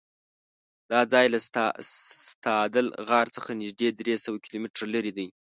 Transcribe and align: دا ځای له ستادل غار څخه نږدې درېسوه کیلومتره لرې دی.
دا 0.91 1.01
ځای 1.11 1.25
له 1.33 1.39
ستادل 2.31 2.87
غار 3.07 3.27
څخه 3.35 3.49
نږدې 3.61 3.89
درېسوه 3.99 4.41
کیلومتره 4.45 4.85
لرې 4.93 5.11
دی. 5.17 5.27